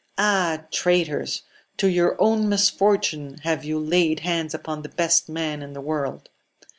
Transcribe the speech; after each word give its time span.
201 0.17 0.33
Ah, 0.33 0.67
traitors! 0.71 1.43
to 1.77 1.85
your 1.87 2.19
own 2.19 2.49
mMortune 2.49 3.39
have 3.41 3.63
you 3.63 3.77
laid 3.77 4.21
hands 4.21 4.55
upon 4.55 4.81
the 4.81 4.89
best 4.89 5.29
man 5.29 5.61
in 5.61 5.73
the 5.73 5.79
world 5.79 6.29